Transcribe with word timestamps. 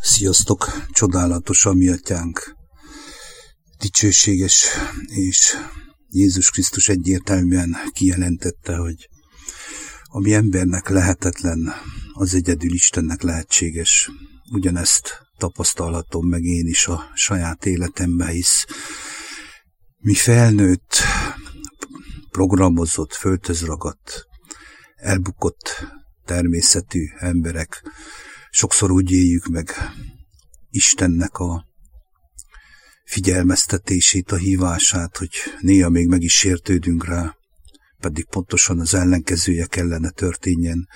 Sziasztok! 0.00 0.86
Csodálatos 0.90 1.66
a 1.66 1.72
mi 1.72 1.88
atyánk, 1.88 2.56
dicsőséges, 3.78 4.66
és 5.06 5.56
Jézus 6.08 6.50
Krisztus 6.50 6.88
egyértelműen 6.88 7.76
kijelentette, 7.92 8.76
hogy 8.76 9.08
ami 10.04 10.34
embernek 10.34 10.88
lehetetlen, 10.88 11.72
az 12.12 12.34
egyedül 12.34 12.72
Istennek 12.72 13.22
lehetséges. 13.22 14.10
Ugyanezt 14.50 15.20
tapasztalhatom 15.36 16.28
meg 16.28 16.42
én 16.42 16.66
is 16.66 16.86
a 16.86 17.10
saját 17.14 17.66
életemben, 17.66 18.28
hisz 18.28 18.64
mi 19.98 20.14
felnőtt, 20.14 20.96
programozott, 22.30 23.12
föltözragadt, 23.12 24.26
elbukott 24.96 25.86
természetű 26.24 27.04
emberek 27.16 27.82
sokszor 28.58 28.90
úgy 28.90 29.12
éljük 29.12 29.46
meg 29.46 29.74
Istennek 30.70 31.38
a 31.38 31.66
figyelmeztetését, 33.04 34.32
a 34.32 34.36
hívását, 34.36 35.16
hogy 35.16 35.30
néha 35.60 35.88
még 35.88 36.06
meg 36.06 36.22
is 36.22 36.32
sértődünk 36.32 37.04
rá, 37.04 37.36
pedig 37.98 38.24
pontosan 38.24 38.80
az 38.80 38.94
ellenkezője 38.94 39.66
kellene 39.66 40.10
történjen. 40.10 40.88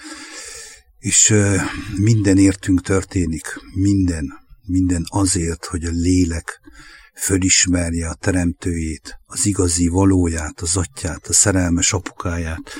És 0.98 1.34
minden 1.96 2.38
értünk 2.38 2.80
történik, 2.80 3.46
minden, 3.74 4.32
minden 4.66 5.02
azért, 5.08 5.64
hogy 5.64 5.84
a 5.84 5.90
lélek 5.90 6.60
fölismerje 7.14 8.08
a 8.08 8.14
teremtőjét, 8.14 9.18
az 9.24 9.46
igazi 9.46 9.88
valóját, 9.88 10.60
az 10.60 10.76
atyát, 10.76 11.26
a 11.26 11.32
szerelmes 11.32 11.92
apukáját, 11.92 12.72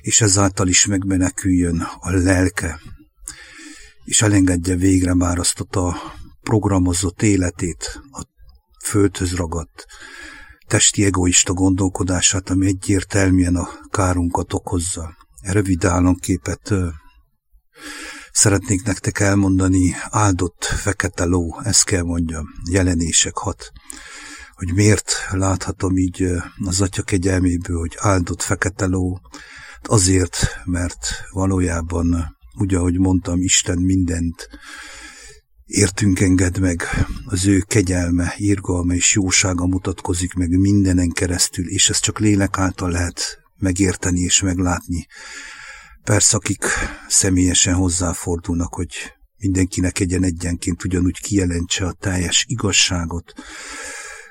és 0.00 0.20
ezáltal 0.20 0.68
is 0.68 0.86
megmeneküljön 0.86 1.80
a 2.00 2.10
lelke, 2.10 2.80
és 4.10 4.22
elengedje 4.22 4.76
végre 4.76 5.14
már 5.14 5.38
azt 5.38 5.60
a 5.60 5.96
programozott 6.42 7.22
életét, 7.22 8.00
a 8.10 8.22
földhöz 8.84 9.34
ragadt, 9.34 9.86
testi 10.66 11.04
egoista 11.04 11.52
gondolkodását, 11.52 12.50
ami 12.50 12.66
egyértelműen 12.66 13.56
a 13.56 13.68
kárunkat 13.90 14.52
okozza. 14.52 15.16
Rövid 15.42 15.84
államképet 15.84 16.74
szeretnék 18.32 18.82
nektek 18.82 19.20
elmondani, 19.20 19.94
áldott 20.08 20.64
fekete 20.64 21.24
ló, 21.24 21.60
ezt 21.62 21.84
kell 21.84 22.02
mondjam, 22.02 22.46
jelenések 22.70 23.36
hat, 23.36 23.72
hogy 24.54 24.74
miért 24.74 25.12
láthatom 25.30 25.96
így 25.96 26.26
az 26.64 26.80
atya 26.80 27.02
kegyelméből, 27.02 27.78
hogy 27.78 27.96
áldott 27.98 28.42
fekete 28.42 28.86
ló, 28.86 29.20
azért, 29.82 30.60
mert 30.64 30.98
valójában, 31.32 32.38
úgy 32.60 32.74
ahogy 32.74 32.98
mondtam, 32.98 33.42
Isten 33.42 33.78
mindent 33.78 34.48
értünk 35.64 36.20
enged 36.20 36.58
meg, 36.58 36.82
az 37.24 37.46
ő 37.46 37.58
kegyelme, 37.58 38.34
írgalma 38.36 38.94
és 38.94 39.14
jósága 39.14 39.66
mutatkozik 39.66 40.34
meg 40.34 40.58
mindenen 40.58 41.08
keresztül, 41.08 41.68
és 41.68 41.88
ez 41.88 41.98
csak 41.98 42.18
lélek 42.18 42.58
által 42.58 42.90
lehet 42.90 43.38
megérteni 43.56 44.20
és 44.20 44.40
meglátni. 44.40 45.06
Persze, 46.02 46.36
akik 46.36 46.64
személyesen 47.08 47.74
hozzáfordulnak, 47.74 48.74
hogy 48.74 48.94
mindenkinek 49.36 50.00
egyen 50.00 50.22
egyenként 50.22 50.84
ugyanúgy 50.84 51.20
kijelentse 51.20 51.86
a 51.86 51.92
teljes 51.92 52.44
igazságot, 52.48 53.32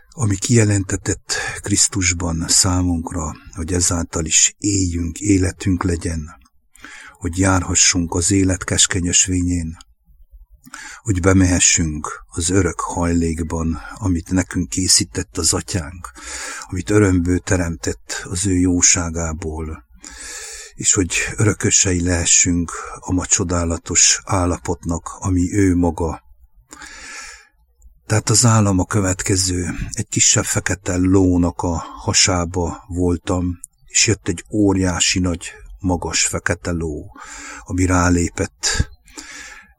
ami 0.10 0.36
kijelentetett 0.36 1.34
Krisztusban 1.62 2.46
számunkra, 2.48 3.36
hogy 3.52 3.74
ezáltal 3.74 4.26
is 4.26 4.56
éljünk, 4.58 5.20
életünk 5.20 5.84
legyen, 5.84 6.39
hogy 7.20 7.38
járhassunk 7.38 8.14
az 8.14 8.32
élet 8.32 8.64
keskenyösvényén, 8.64 9.78
hogy 11.02 11.20
bemehessünk 11.20 12.24
az 12.28 12.50
örök 12.50 12.80
hajlékban, 12.80 13.82
amit 13.94 14.32
nekünk 14.32 14.70
készített 14.70 15.38
az 15.38 15.54
atyánk, 15.54 16.12
amit 16.70 16.90
örömből 16.90 17.40
teremtett 17.40 18.22
az 18.24 18.46
ő 18.46 18.54
jóságából, 18.58 19.86
és 20.74 20.94
hogy 20.94 21.16
örökösei 21.36 22.04
lehessünk 22.04 22.72
a 23.00 23.12
ma 23.14 23.26
csodálatos 23.26 24.22
állapotnak, 24.26 25.10
ami 25.20 25.54
ő 25.54 25.76
maga. 25.76 26.24
Tehát 28.06 28.30
az 28.30 28.46
állam 28.46 28.80
a 28.80 28.86
következő, 28.86 29.76
egy 29.92 30.08
kisebb 30.08 30.46
fekete 30.46 30.96
lónak 30.98 31.62
a 31.62 31.76
hasába 31.78 32.84
voltam, 32.88 33.60
és 33.86 34.08
jött 34.08 34.28
egy 34.28 34.46
óriási 34.52 35.20
nagy, 35.20 35.54
magas 35.80 36.26
fekete 36.26 36.72
ló, 36.72 37.12
ami 37.64 37.86
rálépett 37.86 38.90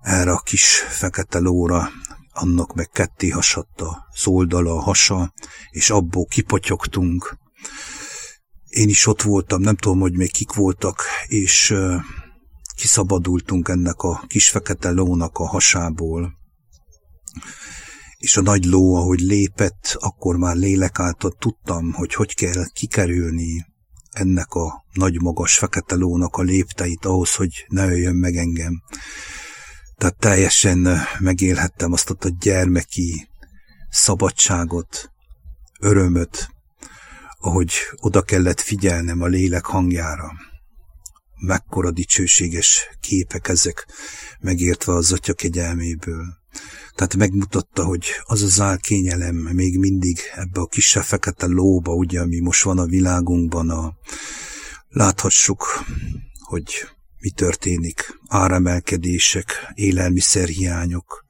erre 0.01 0.33
a 0.33 0.41
kis 0.41 0.85
fekete 0.89 1.39
lóra, 1.39 1.89
annak 2.33 2.75
meg 2.75 2.89
ketté 2.89 3.29
hasadta 3.29 4.07
az 4.13 4.27
oldala, 4.27 4.73
a 4.73 4.81
hasa, 4.81 5.35
és 5.71 5.91
abból 5.91 6.27
kipotyogtunk. 6.27 7.39
Én 8.69 8.89
is 8.89 9.07
ott 9.07 9.23
voltam, 9.23 9.61
nem 9.61 9.77
tudom, 9.77 10.01
hogy 10.01 10.17
még 10.17 10.33
kik 10.33 10.53
voltak, 10.53 11.03
és 11.27 11.75
kiszabadultunk 12.75 13.69
ennek 13.69 14.01
a 14.01 14.25
kis 14.27 14.49
fekete 14.49 14.91
lónak 14.91 15.39
a 15.39 15.47
hasából. 15.47 16.39
És 18.19 18.37
a 18.37 18.41
nagy 18.41 18.65
ló, 18.65 18.95
ahogy 18.95 19.21
lépett, 19.21 19.97
akkor 19.99 20.37
már 20.37 20.57
lélek 20.57 20.99
által 20.99 21.37
tudtam, 21.39 21.93
hogy 21.93 22.15
hogy 22.15 22.35
kell 22.35 22.65
kikerülni 22.73 23.70
ennek 24.21 24.53
a 24.53 24.85
nagy 24.93 25.21
magas 25.21 25.59
fekete 25.59 25.95
lónak 25.95 26.37
a 26.37 26.43
lépteit 26.43 27.05
ahhoz, 27.05 27.35
hogy 27.35 27.65
ne 27.69 27.85
öljön 27.85 28.15
meg 28.15 28.37
engem. 28.37 28.83
Tehát 29.97 30.17
teljesen 30.19 30.89
megélhettem 31.19 31.93
azt 31.93 32.11
a 32.11 32.29
gyermeki 32.41 33.29
szabadságot, 33.91 35.11
örömöt, 35.81 36.51
ahogy 37.39 37.73
oda 37.97 38.23
kellett 38.23 38.61
figyelnem 38.61 39.23
a 39.23 39.27
lélek 39.27 39.65
hangjára. 39.65 40.33
Mekkora 41.37 41.91
dicsőséges 41.91 42.89
képek 43.01 43.49
ezek, 43.49 43.87
megértve 44.41 44.93
az 44.93 45.13
atya 45.13 45.33
kegyelméből. 45.33 46.25
Tehát 47.01 47.17
megmutatta, 47.17 47.85
hogy 47.85 48.07
az 48.23 48.43
az 48.43 48.61
álkényelem 48.61 49.37
még 49.37 49.79
mindig 49.79 50.19
ebbe 50.35 50.61
a 50.61 50.67
kisebb 50.67 51.03
fekete 51.03 51.47
lóba, 51.47 51.95
ugye, 51.95 52.21
ami 52.21 52.41
most 52.41 52.63
van 52.63 52.79
a 52.79 52.87
világunkban, 52.87 53.71
a, 53.71 53.95
láthassuk, 54.89 55.85
hogy 56.39 56.73
mi 57.21 57.31
történik, 57.31 58.19
áremelkedések, 58.29 59.73
élelmiszerhiányok, 59.75 61.25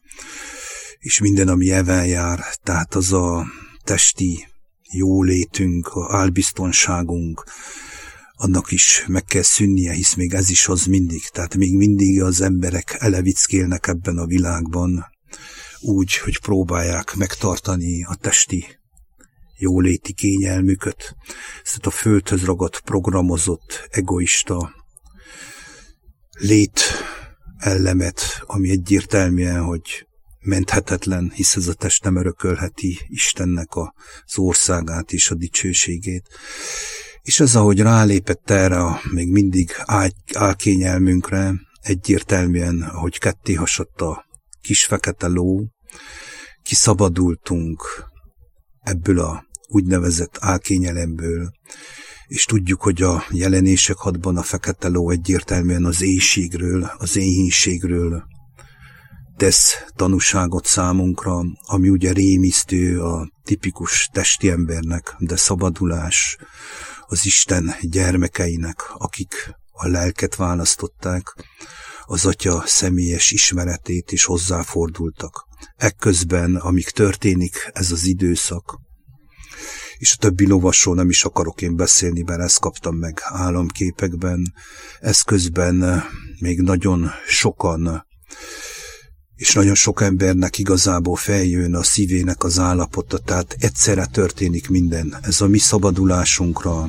és 0.98 1.20
minden, 1.20 1.48
ami 1.48 1.70
evel 1.70 2.06
jár, 2.06 2.44
tehát 2.62 2.94
az 2.94 3.12
a 3.12 3.46
testi 3.84 4.46
jólétünk, 4.92 5.86
a 5.86 6.16
álbiztonságunk, 6.16 7.44
annak 8.32 8.72
is 8.72 9.04
meg 9.06 9.24
kell 9.24 9.42
szűnnie, 9.42 9.92
hisz 9.92 10.14
még 10.14 10.34
ez 10.34 10.50
is 10.50 10.68
az 10.68 10.84
mindig. 10.84 11.28
Tehát 11.28 11.56
még 11.56 11.76
mindig 11.76 12.22
az 12.22 12.40
emberek 12.40 12.96
elevickélnek 12.98 13.86
ebben 13.86 14.18
a 14.18 14.26
világban, 14.26 15.04
úgy, 15.80 16.16
hogy 16.16 16.40
próbálják 16.40 17.14
megtartani 17.14 18.04
a 18.04 18.14
testi 18.14 18.78
jóléti 19.58 20.12
kényelmüket, 20.12 21.16
ezt 21.64 21.86
a 21.86 21.90
földhöz 21.90 22.44
ragadt, 22.44 22.80
programozott, 22.80 23.88
egoista 23.90 24.74
lét 26.30 26.80
ellemet, 27.58 28.42
ami 28.46 28.70
egyértelműen, 28.70 29.62
hogy 29.62 30.06
menthetetlen, 30.40 31.32
hisz 31.34 31.56
ez 31.56 31.68
a 31.68 31.74
test 31.74 32.04
nem 32.04 32.16
örökölheti 32.16 32.98
Istennek 33.08 33.76
az 33.76 34.38
országát 34.38 35.12
és 35.12 35.30
a 35.30 35.34
dicsőségét. 35.34 36.28
És 37.22 37.40
ez, 37.40 37.56
ahogy 37.56 37.80
rálépett 37.80 38.50
erre 38.50 38.84
a 38.84 39.00
még 39.10 39.30
mindig 39.30 39.70
álkényelmünkre, 40.32 41.52
egyértelműen, 41.80 42.82
ahogy 42.82 43.18
ketté 43.18 43.54
hasadt 43.54 44.00
a 44.00 44.24
kis 44.60 44.84
fekete 44.84 45.26
ló, 45.26 45.66
kiszabadultunk 46.62 48.08
ebből 48.80 49.20
a 49.20 49.44
úgynevezett 49.68 50.36
álkényelemből, 50.40 51.50
és 52.26 52.44
tudjuk, 52.44 52.82
hogy 52.82 53.02
a 53.02 53.24
jelenések 53.30 53.96
hadban 53.96 54.36
a 54.36 54.42
fekete 54.42 54.88
ló 54.88 55.10
egyértelműen 55.10 55.84
az 55.84 56.02
éjségről, 56.02 56.90
az 56.98 57.16
éhínségről 57.16 58.22
tesz 59.36 59.84
tanúságot 59.94 60.66
számunkra, 60.66 61.40
ami 61.60 61.88
ugye 61.88 62.12
rémisztő 62.12 63.00
a 63.00 63.30
tipikus 63.44 64.08
testi 64.12 64.50
embernek, 64.50 65.14
de 65.18 65.36
szabadulás 65.36 66.36
az 67.06 67.26
Isten 67.26 67.74
gyermekeinek, 67.80 68.82
akik 68.94 69.54
a 69.70 69.88
lelket 69.88 70.36
választották, 70.36 71.34
az 72.10 72.26
atya 72.26 72.62
személyes 72.66 73.30
ismeretét 73.30 74.12
is 74.12 74.24
hozzáfordultak. 74.24 75.46
Ekközben, 75.76 76.56
amíg 76.56 76.90
történik 76.90 77.70
ez 77.72 77.90
az 77.90 78.04
időszak, 78.04 78.78
és 79.98 80.12
a 80.12 80.16
többi 80.16 80.46
lovasról 80.46 80.94
nem 80.94 81.08
is 81.08 81.24
akarok 81.24 81.62
én 81.62 81.76
beszélni, 81.76 82.22
mert 82.22 82.40
ezt 82.40 82.60
kaptam 82.60 82.96
meg 82.96 83.20
államképekben. 83.22 84.52
Ez 85.00 85.20
közben 85.20 86.04
még 86.40 86.60
nagyon 86.60 87.10
sokan 87.28 88.06
és 89.34 89.52
nagyon 89.52 89.74
sok 89.74 90.02
embernek 90.02 90.58
igazából 90.58 91.16
feljön 91.16 91.74
a 91.74 91.82
szívének 91.82 92.44
az 92.44 92.58
állapota, 92.58 93.18
tehát 93.18 93.56
egyszerre 93.58 94.06
történik 94.06 94.68
minden. 94.68 95.18
Ez 95.22 95.40
a 95.40 95.46
mi 95.46 95.58
szabadulásunkra 95.58 96.88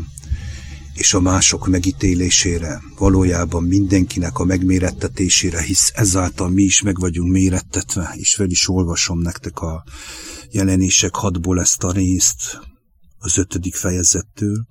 és 1.02 1.14
a 1.14 1.20
mások 1.20 1.68
megítélésére, 1.68 2.82
valójában 2.98 3.64
mindenkinek 3.64 4.40
a 4.40 4.44
megmérettetésére, 4.44 5.62
hisz 5.62 5.92
ezáltal 5.94 6.50
mi 6.50 6.64
is 6.64 6.82
meg 6.82 7.00
vagyunk 7.00 7.32
mérettetve, 7.32 8.14
és 8.18 8.34
fel 8.34 8.50
is 8.50 8.68
olvasom 8.68 9.20
nektek 9.20 9.60
a 9.60 9.84
jelenések 10.52 11.16
hadból 11.16 11.60
ezt 11.60 11.84
a 11.84 11.92
részt 11.92 12.60
az 13.18 13.38
ötödik 13.38 13.76
fejezettől. 13.76 14.66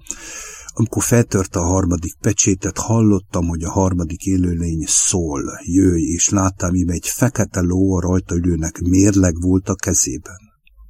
Amikor 0.73 1.03
feltörte 1.03 1.59
a 1.59 1.65
harmadik 1.65 2.15
pecsétet, 2.21 2.79
hallottam, 2.79 3.47
hogy 3.47 3.63
a 3.63 3.71
harmadik 3.71 4.25
élőlény 4.25 4.85
szól, 4.87 5.61
jöjj, 5.65 6.03
és 6.03 6.29
láttam, 6.29 6.75
ime 6.75 6.93
egy 6.93 7.09
fekete 7.09 7.61
ló 7.61 7.97
a 7.97 8.01
rajta 8.01 8.35
ülőnek 8.35 8.79
mérleg 8.79 9.41
volt 9.41 9.69
a 9.69 9.75
kezében. 9.75 10.39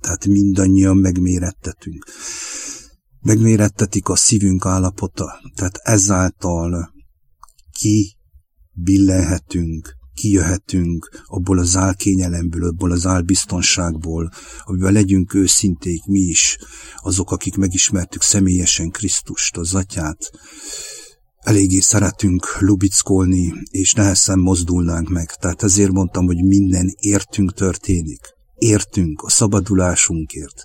Tehát 0.00 0.26
mindannyian 0.26 0.96
megmérettetünk. 0.96 2.04
Megmérettetik 3.20 4.08
a 4.08 4.16
szívünk 4.16 4.66
állapota, 4.66 5.40
tehát 5.54 5.76
ezáltal 5.76 6.92
ki 7.72 8.16
billenhetünk 8.72 9.98
kijöhetünk 10.20 11.22
abból 11.26 11.58
az 11.58 11.76
álkényelemből, 11.76 12.64
abból 12.64 12.90
az 12.90 13.06
álbiztonságból, 13.06 14.30
amiben 14.64 14.92
legyünk 14.92 15.34
őszinték 15.34 16.04
mi 16.04 16.20
is, 16.20 16.58
azok, 16.96 17.30
akik 17.30 17.56
megismertük 17.56 18.22
személyesen 18.22 18.90
Krisztust, 18.90 19.56
az 19.56 19.74
atyát, 19.74 20.30
eléggé 21.40 21.78
szeretünk 21.78 22.60
lubickolni, 22.60 23.52
és 23.70 23.92
nehezen 23.92 24.38
mozdulnánk 24.38 25.08
meg. 25.08 25.34
Tehát 25.34 25.62
ezért 25.62 25.92
mondtam, 25.92 26.26
hogy 26.26 26.44
minden 26.44 26.94
értünk 26.98 27.52
történik. 27.52 28.20
Értünk 28.54 29.22
a 29.22 29.30
szabadulásunkért, 29.30 30.64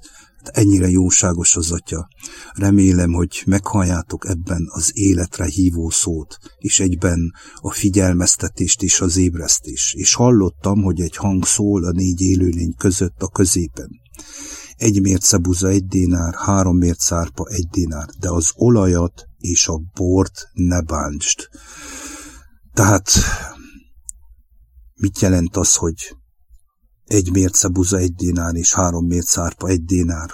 ennyire 0.54 0.90
jóságos 0.90 1.56
az 1.56 1.72
Atya. 1.72 2.08
Remélem, 2.54 3.12
hogy 3.12 3.44
meghalljátok 3.46 4.30
ebben 4.30 4.66
az 4.68 4.92
életre 4.94 5.46
hívó 5.46 5.90
szót, 5.90 6.38
és 6.58 6.80
egyben 6.80 7.34
a 7.56 7.72
figyelmeztetést 7.72 8.82
és 8.82 9.02
az 9.02 9.18
ébresztés. 9.18 9.94
És 9.98 10.14
hallottam, 10.14 10.82
hogy 10.82 11.02
egy 11.02 11.16
hang 11.16 11.46
szól 11.46 11.86
a 11.86 11.92
négy 11.92 12.22
élőlény 12.22 12.74
között 12.78 13.22
a 13.22 13.28
középen. 13.28 13.90
Egy 14.76 15.02
mérce 15.02 15.38
buza 15.38 15.68
egy 15.68 15.86
dénár, 15.86 16.34
három 16.34 16.78
mérce 16.78 17.16
árpa 17.16 17.48
egy 17.48 17.68
dénár, 17.72 18.08
de 18.20 18.30
az 18.30 18.52
olajat 18.56 19.26
és 19.38 19.68
a 19.68 19.82
bort 19.94 20.50
ne 20.54 20.82
bántsd. 20.82 21.50
Tehát 22.74 23.10
mit 24.96 25.20
jelent 25.20 25.56
az, 25.58 25.76
hogy 25.76 26.16
egy 27.06 27.32
mérce 27.32 27.68
buza 27.68 27.98
egy 27.98 28.14
dénár 28.14 28.56
és 28.56 28.74
három 28.74 29.06
mérce 29.06 29.42
árpa 29.42 29.68
egy 29.68 29.84
dénár. 29.84 30.30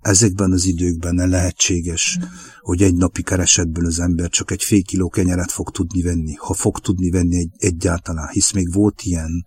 Ezekben 0.00 0.52
az 0.52 0.64
időkben 0.64 1.14
ne 1.14 1.26
lehetséges, 1.26 2.18
hogy 2.60 2.82
egy 2.82 2.94
napi 2.94 3.22
keresetből 3.22 3.86
az 3.86 4.00
ember 4.00 4.28
csak 4.28 4.50
egy 4.50 4.62
fél 4.62 4.82
kiló 4.82 5.08
kenyeret 5.08 5.50
fog 5.50 5.70
tudni 5.70 6.02
venni, 6.02 6.34
ha 6.34 6.54
fog 6.54 6.78
tudni 6.78 7.10
venni 7.10 7.36
egy, 7.36 7.50
egyáltalán, 7.56 8.28
hisz 8.28 8.52
még 8.52 8.72
volt 8.72 9.02
ilyen 9.02 9.46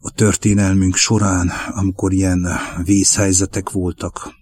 a 0.00 0.10
történelmünk 0.10 0.94
során, 0.94 1.50
amikor 1.68 2.12
ilyen 2.12 2.48
vészhelyzetek 2.84 3.70
voltak, 3.70 4.36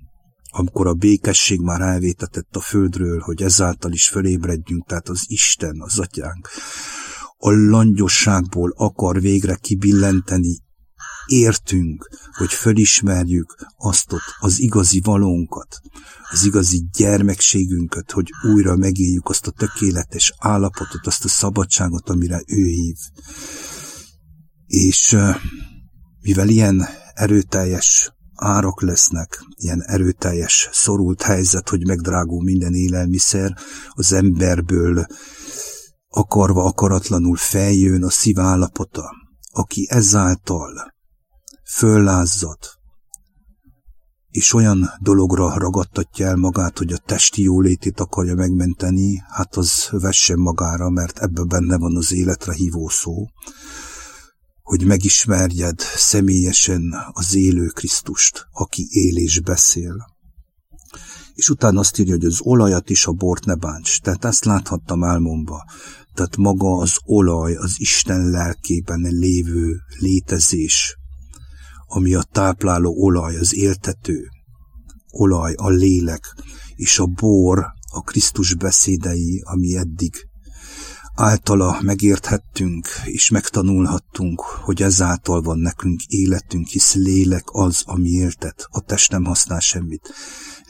amikor 0.51 0.87
a 0.87 0.95
békesség 0.95 1.61
már 1.61 1.81
elvétetett 1.81 2.57
a 2.57 2.61
földről, 2.61 3.21
hogy 3.21 3.43
ezáltal 3.43 3.93
is 3.93 4.09
fölébredjünk, 4.09 4.87
tehát 4.87 5.09
az 5.09 5.25
Isten, 5.27 5.81
az 5.81 5.99
atyánk, 5.99 6.49
a 7.39 7.51
langyosságból 7.51 8.73
akar 8.77 9.21
végre 9.21 9.55
kibillenteni 9.55 10.65
értünk, 11.27 12.09
hogy 12.37 12.53
fölismerjük 12.53 13.57
azt 13.77 14.13
ott, 14.13 14.35
az 14.39 14.61
igazi 14.61 15.01
valónkat, 15.05 15.81
az 16.31 16.45
igazi 16.45 16.85
gyermekségünket, 16.97 18.11
hogy 18.11 18.31
újra 18.53 18.77
megéljük 18.77 19.29
azt 19.29 19.47
a 19.47 19.51
tökéletes 19.51 20.33
állapotot, 20.39 21.07
azt 21.07 21.25
a 21.25 21.29
szabadságot, 21.29 22.09
amire 22.09 22.43
ő 22.47 22.65
hív. 22.65 22.97
És 24.67 25.17
mivel 26.21 26.49
ilyen 26.49 26.87
erőteljes 27.15 28.11
árak 28.35 28.83
lesznek, 28.83 29.45
ilyen 29.57 29.83
erőteljes, 29.83 30.69
szorult 30.73 31.23
helyzet, 31.23 31.69
hogy 31.69 31.87
megdrágul 31.87 32.43
minden 32.43 32.75
élelmiszer, 32.75 33.57
az 33.91 34.13
emberből 34.13 35.07
akarva, 36.09 36.65
akaratlanul 36.65 37.37
feljön 37.37 38.05
a 38.05 38.11
szív 38.11 38.39
állapota, 38.39 39.11
aki 39.53 39.87
ezáltal 39.91 40.95
föllázzadt, 41.67 42.79
és 44.31 44.53
olyan 44.53 44.91
dologra 45.01 45.59
ragadtatja 45.59 46.27
el 46.27 46.37
magát, 46.37 46.79
hogy 46.79 46.93
a 46.93 46.99
testi 46.99 47.43
jólétét 47.43 48.01
akarja 48.01 48.35
megmenteni, 48.35 49.23
hát 49.29 49.57
az 49.57 49.89
vessen 49.91 50.39
magára, 50.39 50.91
mert 50.91 51.19
ebben 51.19 51.49
benne 51.49 51.79
van 51.79 51.97
az 51.97 52.13
életre 52.13 52.55
hívó 52.55 52.89
szó, 52.89 53.27
hogy 54.63 54.85
megismerjed 54.85 55.81
személyesen 55.81 56.95
az 57.13 57.35
élő 57.35 57.67
Krisztust, 57.67 58.47
aki 58.53 58.87
él 58.91 59.17
és 59.17 59.41
beszél. 59.41 60.15
És 61.35 61.49
utána 61.49 61.81
azt 61.81 61.99
írja, 61.99 62.15
hogy 62.15 62.25
az 62.25 62.41
olajat 62.41 62.91
is 62.91 63.07
a 63.07 63.13
bort 63.13 63.45
ne 63.45 63.55
bánts. 63.55 64.01
Tehát 64.01 64.25
ezt 64.25 64.45
láthattam 64.45 65.05
álmomba. 65.05 65.65
Tehát 66.15 66.37
maga 66.37 66.77
az 66.77 66.97
olaj, 67.05 67.55
az 67.55 67.75
Isten 67.77 68.31
lelkében 68.31 69.01
lévő 69.01 69.77
létezés, 69.99 70.97
ami 71.87 72.15
a 72.15 72.23
tápláló 72.33 72.95
olaj, 73.03 73.37
az 73.37 73.55
éltető 73.55 74.29
olaj, 75.11 75.55
a 75.57 75.69
lélek, 75.69 76.35
és 76.75 76.99
a 76.99 77.07
bor, 77.07 77.67
a 77.93 78.01
Krisztus 78.01 78.55
beszédei, 78.55 79.43
ami 79.45 79.77
eddig 79.77 80.29
általa 81.17 81.79
megérthettünk 81.83 82.89
és 83.05 83.31
megtanulhattunk, 83.31 84.41
hogy 84.41 84.83
ezáltal 84.83 85.43
van 85.43 85.59
nekünk 85.59 86.03
életünk, 86.07 86.67
hisz 86.67 86.95
lélek 86.95 87.45
az, 87.47 87.83
ami 87.85 88.09
éltet, 88.09 88.67
a 88.71 88.81
test 88.81 89.11
nem 89.11 89.25
használ 89.25 89.61
semmit. 89.61 90.15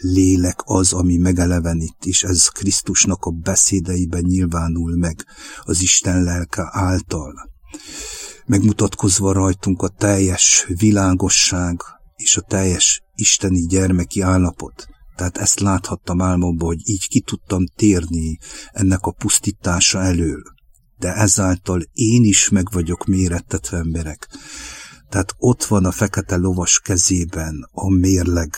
Lélek 0.00 0.60
az, 0.64 0.92
ami 0.92 1.16
megelevenít, 1.16 1.96
és 2.04 2.22
ez 2.22 2.48
Krisztusnak 2.48 3.24
a 3.24 3.30
beszédeiben 3.30 4.22
nyilvánul 4.22 4.96
meg 4.96 5.24
az 5.60 5.80
Isten 5.80 6.22
lelke 6.22 6.68
által 6.72 7.50
megmutatkozva 8.46 9.32
rajtunk 9.32 9.82
a 9.82 9.88
teljes 9.88 10.66
világosság 10.78 11.80
és 12.16 12.36
a 12.36 12.40
teljes 12.40 13.02
isteni 13.14 13.66
gyermeki 13.66 14.20
állapot. 14.20 14.86
Tehát 15.16 15.38
ezt 15.38 15.60
láthattam 15.60 16.20
álmomban, 16.20 16.66
hogy 16.66 16.88
így 16.88 17.08
ki 17.08 17.20
tudtam 17.20 17.66
térni 17.66 18.38
ennek 18.72 19.04
a 19.06 19.12
pusztítása 19.12 20.02
elől. 20.02 20.42
De 20.98 21.14
ezáltal 21.14 21.80
én 21.92 22.24
is 22.24 22.48
meg 22.48 22.72
vagyok 22.72 23.04
mérettetve 23.04 23.76
emberek. 23.76 24.28
Tehát 25.08 25.34
ott 25.38 25.64
van 25.64 25.84
a 25.84 25.90
fekete 25.90 26.36
lovas 26.36 26.80
kezében 26.80 27.68
a 27.72 27.90
mérleg, 27.90 28.56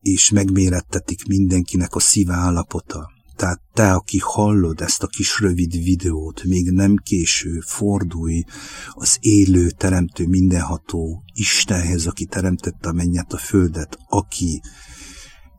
és 0.00 0.30
megmérettetik 0.30 1.26
mindenkinek 1.26 1.94
a 1.94 2.00
szíve 2.00 2.34
állapota. 2.34 3.13
Tehát 3.44 3.62
te, 3.72 3.92
aki 3.92 4.18
hallod 4.22 4.80
ezt 4.80 5.02
a 5.02 5.06
kis 5.06 5.40
rövid 5.40 5.72
videót, 5.72 6.44
még 6.44 6.70
nem 6.70 6.96
késő, 6.96 7.60
fordulj 7.60 8.44
az 8.90 9.16
élő, 9.20 9.70
teremtő, 9.70 10.26
mindenható 10.26 11.22
Istenhez, 11.34 12.06
aki 12.06 12.24
teremtette 12.24 12.88
a 12.88 12.92
mennyet, 12.92 13.32
a 13.32 13.36
földet, 13.36 13.98
aki 14.08 14.60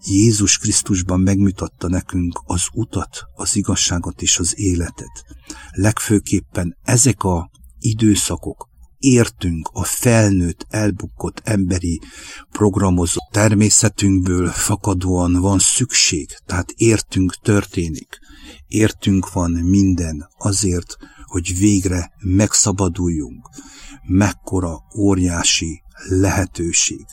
Jézus 0.05 0.57
Krisztusban 0.57 1.19
megmutatta 1.19 1.87
nekünk 1.87 2.41
az 2.45 2.67
utat, 2.73 3.23
az 3.35 3.55
igazságot 3.55 4.21
és 4.21 4.39
az 4.39 4.59
életet. 4.59 5.25
Legfőképpen 5.71 6.77
ezek 6.83 7.23
a 7.23 7.49
időszakok, 7.79 8.69
értünk 9.05 9.69
a 9.73 9.83
felnőtt, 9.83 10.65
elbukott 10.69 11.41
emberi 11.43 12.01
programozó 12.51 13.19
természetünkből 13.31 14.47
fakadóan 14.47 15.33
van 15.33 15.59
szükség, 15.59 16.29
tehát 16.45 16.71
értünk 16.75 17.35
történik. 17.41 18.19
Értünk 18.67 19.33
van 19.33 19.51
minden 19.51 20.29
azért, 20.37 20.97
hogy 21.23 21.57
végre 21.57 22.11
megszabaduljunk. 22.19 23.49
Mekkora 24.03 24.83
óriási 24.97 25.81
lehetőség 26.09 27.05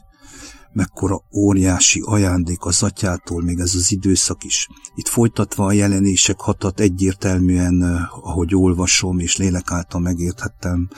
mekkora 0.74 1.22
óriási 1.32 2.02
ajándék 2.04 2.64
az 2.64 2.82
atyától 2.82 3.42
még 3.42 3.58
ez 3.58 3.74
az 3.74 3.92
időszak 3.92 4.44
is. 4.44 4.68
Itt 4.94 5.08
folytatva 5.08 5.64
a 5.64 5.72
jelenések 5.72 6.40
hatat 6.40 6.80
egyértelműen, 6.80 7.82
ahogy 8.22 8.54
olvasom 8.54 9.18
és 9.18 9.36
lélek 9.36 9.70
által 9.70 10.00
megérthettem, 10.00 10.88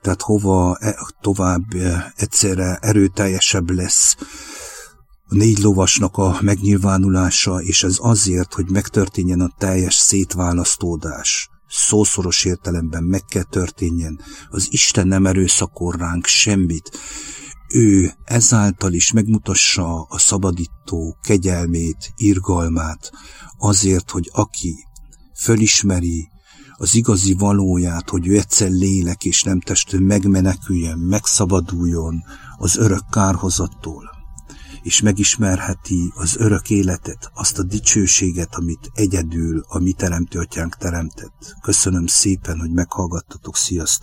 tehát 0.00 0.22
hova 0.22 0.76
e, 0.80 0.96
tovább 1.20 1.64
egyszerre 2.16 2.78
erőteljesebb 2.80 3.70
lesz 3.70 4.16
a 5.32 5.34
négy 5.34 5.58
lovasnak 5.58 6.16
a 6.16 6.38
megnyilvánulása, 6.40 7.60
és 7.60 7.82
ez 7.82 7.96
azért, 7.98 8.54
hogy 8.54 8.70
megtörténjen 8.70 9.40
a 9.40 9.54
teljes 9.58 9.94
szétválasztódás 9.94 11.50
szószoros 11.68 12.44
értelemben 12.44 13.04
meg 13.04 13.24
kell 13.24 13.42
történjen. 13.42 14.20
Az 14.50 14.66
Isten 14.70 15.06
nem 15.06 15.26
erőszakol 15.26 15.92
ránk 15.98 16.26
semmit. 16.26 16.90
Ő 17.72 18.12
ezáltal 18.24 18.92
is 18.92 19.12
megmutassa 19.12 20.02
a 20.02 20.18
szabadító 20.18 21.18
kegyelmét, 21.22 22.12
irgalmát, 22.16 23.12
azért, 23.58 24.10
hogy 24.10 24.30
aki 24.32 24.86
fölismeri 25.34 26.28
az 26.76 26.94
igazi 26.94 27.34
valóját, 27.34 28.10
hogy 28.10 28.26
ő 28.26 28.36
egyszer 28.36 28.70
lélek 28.70 29.24
és 29.24 29.42
nem 29.42 29.60
testő 29.60 29.98
megmeneküljen, 29.98 30.98
megszabaduljon 30.98 32.22
az 32.58 32.76
örök 32.76 33.04
kárhozattól 33.10 34.18
és 34.82 35.00
megismerheti 35.00 36.12
az 36.14 36.36
örök 36.36 36.70
életet, 36.70 37.30
azt 37.34 37.58
a 37.58 37.62
dicsőséget, 37.62 38.54
amit 38.54 38.90
egyedül 38.94 39.64
a 39.68 39.78
mi 39.78 39.92
teremtő 39.92 40.38
atyánk 40.38 40.76
teremtett. 40.76 41.56
Köszönöm 41.62 42.06
szépen, 42.06 42.58
hogy 42.58 42.70
meghallgattatok, 42.70 43.56
sziasztok! 43.56 43.98